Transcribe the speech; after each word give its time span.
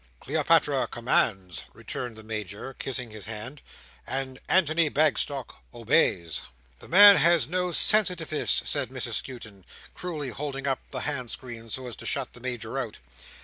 "Cleopatra 0.19 0.87
commands," 0.87 1.63
returned 1.75 2.17
the 2.17 2.23
Major, 2.23 2.73
kissing 2.73 3.11
his 3.11 3.25
hand, 3.27 3.61
"and 4.07 4.39
Antony 4.49 4.89
Bagstock 4.89 5.57
obeys." 5.75 6.41
"The 6.79 6.87
man 6.87 7.17
has 7.17 7.47
no 7.47 7.71
sensitiveness," 7.71 8.63
said 8.65 8.89
Mrs 8.89 9.21
Skewton, 9.21 9.63
cruelly 9.93 10.29
holding 10.29 10.65
up 10.65 10.79
the 10.89 11.01
hand 11.01 11.29
screen 11.29 11.69
so 11.69 11.85
as 11.85 11.95
to 11.97 12.07
shut 12.07 12.33
the 12.33 12.39
Major 12.39 12.79
out. 12.79 12.97